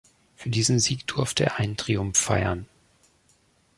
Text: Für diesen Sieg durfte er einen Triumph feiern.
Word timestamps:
Für 0.35 0.49
diesen 0.49 0.79
Sieg 0.79 1.05
durfte 1.05 1.43
er 1.45 1.57
einen 1.57 1.77
Triumph 1.77 2.17
feiern. 2.17 2.65